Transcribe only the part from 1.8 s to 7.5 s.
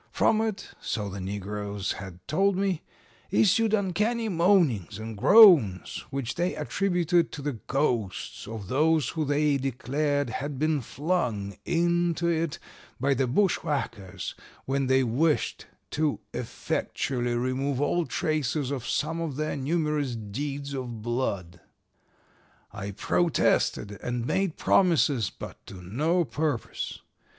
had told me, issued uncanny moanings and groans which they attributed to